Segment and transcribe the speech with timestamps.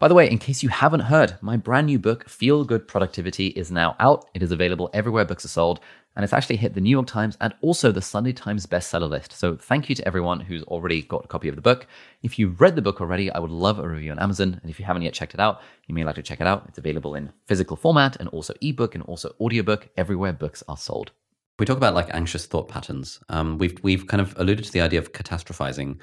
[0.00, 3.48] By the way, in case you haven't heard, my brand new book, Feel Good Productivity,
[3.48, 4.24] is now out.
[4.32, 5.78] It is available everywhere books are sold,
[6.16, 9.32] and it's actually hit the New York Times and also the Sunday Times bestseller list.
[9.32, 11.86] So thank you to everyone who's already got a copy of the book.
[12.22, 14.58] If you've read the book already, I would love a review on Amazon.
[14.62, 16.64] And if you haven't yet checked it out, you may like to check it out.
[16.66, 21.10] It's available in physical format and also ebook and also audiobook everywhere books are sold.
[21.58, 23.20] We talk about like anxious thought patterns.
[23.28, 26.00] Um, we've we've kind of alluded to the idea of catastrophizing.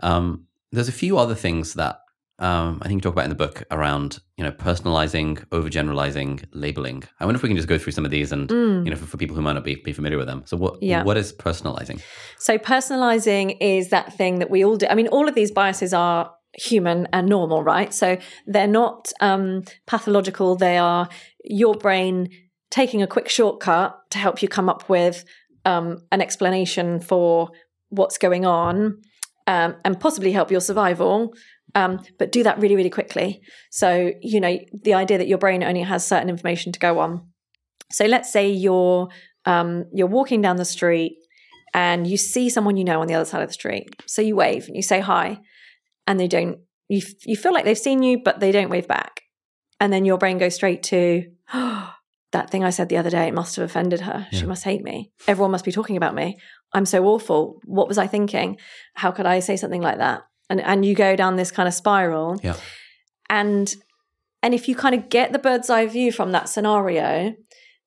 [0.00, 2.00] Um, there's a few other things that
[2.38, 7.04] um, I think you talk about in the book around you know personalizing, overgeneralizing, labeling.
[7.18, 8.84] I wonder if we can just go through some of these and mm.
[8.84, 10.42] you know for, for, people who might not be, be familiar with them.
[10.44, 11.02] So what yeah.
[11.02, 12.02] what is personalizing?
[12.38, 14.86] So personalizing is that thing that we all do.
[14.86, 17.92] I mean, all of these biases are human and normal, right?
[17.94, 20.56] So they're not um, pathological.
[20.56, 21.08] They are
[21.44, 22.28] your brain
[22.70, 25.24] taking a quick shortcut to help you come up with
[25.64, 27.50] um, an explanation for
[27.88, 29.00] what's going on
[29.46, 31.32] um, and possibly help your survival
[31.74, 33.42] um, but do that really, really quickly.
[33.70, 37.28] So, you know, the idea that your brain only has certain information to go on.
[37.92, 39.08] So, let's say you're
[39.44, 41.18] um, you're walking down the street
[41.74, 43.88] and you see someone you know on the other side of the street.
[44.06, 45.40] So you wave and you say hi,
[46.06, 46.58] and they don't.
[46.88, 49.22] You you feel like they've seen you, but they don't wave back,
[49.78, 51.30] and then your brain goes straight to.
[51.54, 51.92] Oh,
[52.32, 54.26] that thing I said the other day, it must have offended her.
[54.30, 54.38] Yeah.
[54.40, 55.12] She must hate me.
[55.28, 56.36] Everyone must be talking about me.
[56.72, 57.60] I'm so awful.
[57.64, 58.58] What was I thinking?
[58.94, 60.22] How could I say something like that?
[60.48, 62.56] and and you go down this kind of spiral yeah
[63.28, 63.76] and
[64.42, 67.34] and if you kind of get the bird's eye view from that scenario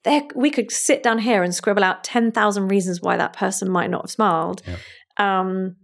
[0.03, 3.89] there we could sit down here and scribble out 10,000 reasons why that person might
[3.89, 4.77] not have smiled yeah.
[5.17, 5.75] um,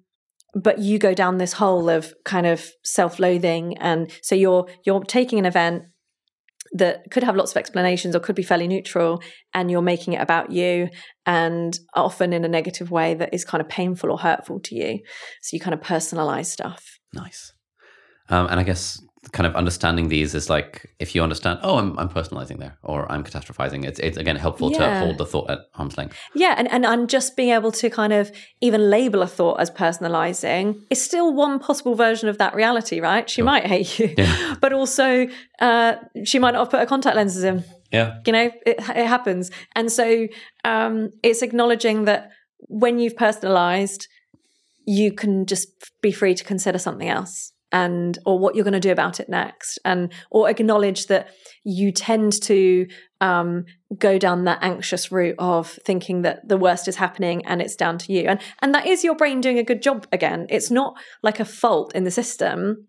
[0.53, 5.39] but you go down this hole of kind of self-loathing and so you're you're taking
[5.39, 5.83] an event
[6.75, 9.21] that could have lots of explanations or could be fairly neutral
[9.53, 10.89] and you're making it about you
[11.25, 14.99] and often in a negative way that is kind of painful or hurtful to you.
[15.41, 16.99] So you kind of personalize stuff.
[17.13, 17.53] Nice.
[18.27, 18.99] Um, and i guess
[19.31, 23.11] kind of understanding these is like if you understand oh i'm, I'm personalizing there or
[23.11, 24.77] i'm catastrophizing it's, it's again helpful yeah.
[24.77, 27.89] to hold the thought at arm's length yeah and, and and just being able to
[27.89, 32.53] kind of even label a thought as personalizing is still one possible version of that
[32.55, 33.45] reality right she sure.
[33.45, 34.55] might hate you yeah.
[34.61, 35.27] but also
[35.59, 39.07] uh, she might not have put her contact lenses in yeah you know it, it
[39.07, 40.27] happens and so
[40.63, 42.31] um, it's acknowledging that
[42.67, 44.07] when you've personalized
[44.88, 45.67] you can just
[46.01, 49.28] be free to consider something else and or what you're going to do about it
[49.28, 51.28] next and or acknowledge that
[51.66, 52.88] you tend to
[53.19, 53.66] um,
[53.97, 57.97] go down that anxious route of thinking that the worst is happening and it's down
[57.97, 58.30] to you.
[58.30, 60.47] And and that is your brain doing a good job again.
[60.50, 62.88] It's not like a fault in the system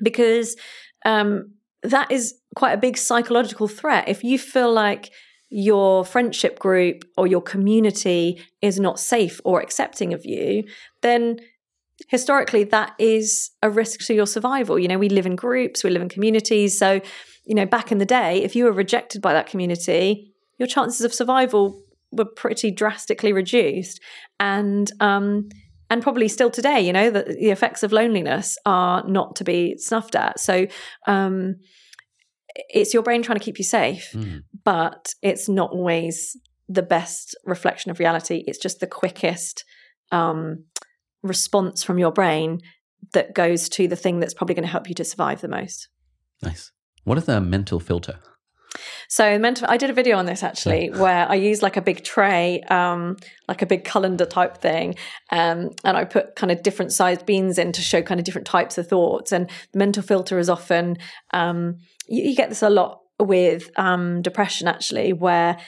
[0.00, 0.56] because
[1.04, 4.08] um, that is quite a big psychological threat.
[4.08, 5.10] If you feel like
[5.48, 10.62] your friendship group or your community is not safe or accepting of you
[11.02, 11.40] then
[12.08, 14.78] historically that is a risk to your survival.
[14.78, 16.78] You know we live in groups we live in communities.
[16.78, 17.00] So
[17.44, 21.00] you know back in the day if you were rejected by that community your chances
[21.00, 24.00] of survival were pretty drastically reduced.
[24.38, 25.48] And um
[25.88, 29.76] and probably still today you know that the effects of loneliness are not to be
[29.78, 30.40] snuffed at.
[30.40, 30.66] So
[31.06, 31.56] um
[32.68, 34.42] it's your brain trying to keep you safe mm.
[34.64, 36.36] but it's not always
[36.68, 38.44] the best reflection of reality.
[38.46, 39.64] It's just the quickest
[40.12, 40.64] um
[41.22, 42.60] response from your brain
[43.12, 45.88] that goes to the thing that's probably going to help you to survive the most.
[46.42, 46.72] Nice.
[47.04, 48.18] What is a mental filter?
[49.08, 52.04] So mental, I did a video on this actually, where I used like a big
[52.04, 53.16] tray, um,
[53.48, 54.94] like a big colander type thing,
[55.30, 58.46] um, and I put kind of different sized beans in to show kind of different
[58.46, 59.32] types of thoughts.
[59.32, 60.98] And the mental filter is often
[61.32, 65.58] um, you, you, get this a lot with um, depression actually, where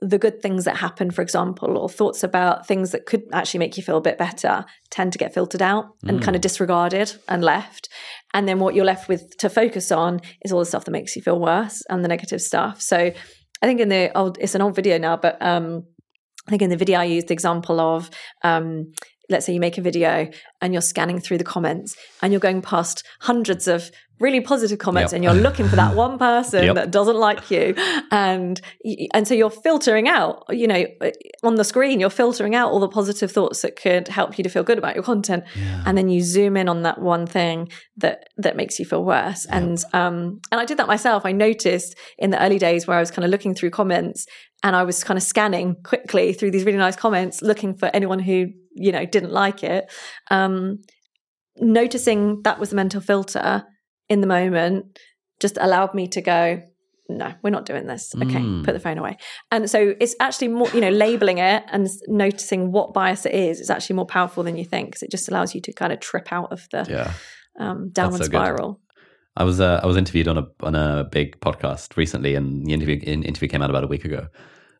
[0.00, 3.76] the good things that happen, for example, or thoughts about things that could actually make
[3.76, 6.22] you feel a bit better tend to get filtered out and mm.
[6.22, 7.88] kind of disregarded and left.
[8.32, 11.16] And then what you're left with to focus on is all the stuff that makes
[11.16, 12.80] you feel worse and the negative stuff.
[12.80, 15.84] So I think in the old, it's an old video now, but um,
[16.46, 18.08] I think in the video I used the example of
[18.44, 18.92] um,
[19.28, 22.62] let's say you make a video and you're scanning through the comments and you're going
[22.62, 23.90] past hundreds of
[24.20, 25.16] really positive comments yep.
[25.16, 26.74] and you're looking for that one person yep.
[26.74, 27.74] that doesn't like you
[28.10, 28.60] and
[29.14, 30.84] and so you're filtering out you know
[31.42, 34.50] on the screen you're filtering out all the positive thoughts that could help you to
[34.50, 35.82] feel good about your content yeah.
[35.86, 39.46] and then you zoom in on that one thing that that makes you feel worse
[39.46, 39.54] yep.
[39.54, 43.00] and um and I did that myself I noticed in the early days where I
[43.00, 44.26] was kind of looking through comments
[44.62, 48.18] and I was kind of scanning quickly through these really nice comments looking for anyone
[48.18, 49.90] who you know didn't like it
[50.30, 50.78] um
[51.60, 53.64] noticing that was the mental filter
[54.08, 54.98] in the moment
[55.40, 56.62] just allowed me to go
[57.08, 58.64] no we're not doing this okay mm.
[58.64, 59.16] put the phone away
[59.50, 63.60] and so it's actually more you know labeling it and noticing what bias it is
[63.60, 66.00] is actually more powerful than you think because it just allows you to kind of
[66.00, 67.12] trip out of the yeah.
[67.58, 68.80] um, downward so spiral
[69.38, 72.72] I was uh, I was interviewed on a on a big podcast recently, and the
[72.72, 74.26] interview in, interview came out about a week ago.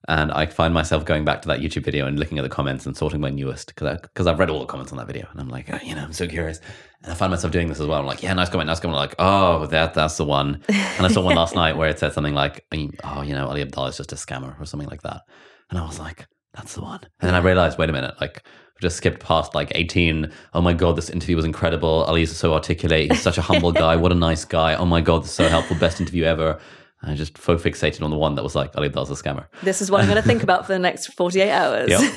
[0.06, 2.86] And I find myself going back to that YouTube video and looking at the comments
[2.86, 5.40] and sorting my newest because because I've read all the comments on that video, and
[5.40, 6.60] I'm like, oh, you know, I'm so curious.
[7.02, 8.00] And I find myself doing this as well.
[8.00, 8.98] I'm like, yeah, nice comment, nice comment.
[8.98, 10.62] Like, oh, that that's the one.
[10.68, 12.64] And I saw one last night where it said something like,
[13.04, 15.22] oh, you know, Ali Abdaal is just a scammer or something like that.
[15.70, 17.00] And I was like, that's the one.
[17.20, 20.32] And then I realized, wait a minute, like I just skipped past like 18.
[20.54, 22.04] Oh my God, this interview was incredible.
[22.04, 23.12] Ali's so articulate.
[23.12, 23.96] He's such a humble guy.
[23.96, 24.74] What a nice guy.
[24.74, 25.76] Oh my God, this is so helpful.
[25.76, 26.60] Best interview ever.
[27.02, 29.46] And I just fo fixated on the one that was like, Ali Abdaal's a scammer.
[29.62, 31.90] This is what I'm going to think about for the next 48 hours.
[31.90, 32.00] Yep.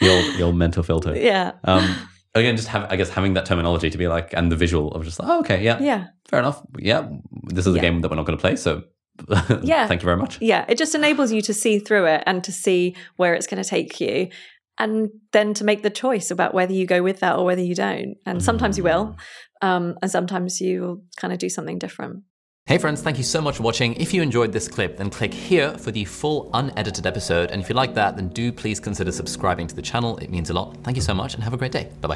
[0.00, 1.16] the, old, the old mental filter.
[1.16, 1.52] Yeah.
[1.64, 1.96] Um,
[2.34, 5.04] again, just have, I guess, having that terminology to be like, and the visual of
[5.04, 5.78] just, oh, okay, yeah.
[5.80, 6.06] Yeah.
[6.28, 6.62] Fair enough.
[6.78, 7.08] Yeah.
[7.44, 7.82] This is a Yeah.
[7.82, 8.56] game that we're not going to play.
[8.56, 8.82] So
[9.62, 9.86] Yeah.
[9.86, 10.38] thank you very much.
[10.42, 10.64] Yeah.
[10.68, 13.68] It just enables you to see through it and to see where it's going to
[13.68, 14.28] take you.
[14.76, 17.76] And then to make the choice about whether you go with that or whether you
[17.76, 18.16] don't.
[18.26, 19.16] And sometimes you will.
[19.62, 22.24] Um, and sometimes you will kind of do something different.
[22.66, 23.92] Hey friends, thank you so much for watching.
[23.96, 27.50] If you enjoyed this clip, then click here for the full unedited episode.
[27.50, 30.16] And if you like that, then do please consider subscribing to the channel.
[30.16, 30.74] It means a lot.
[30.82, 31.90] Thank you so much and have a great day.
[32.00, 32.12] Bye bye.